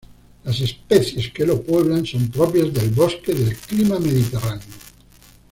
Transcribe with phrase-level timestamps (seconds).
[0.45, 4.65] Las especies que lo pueblan son propias del bosque del clima mediterráneo.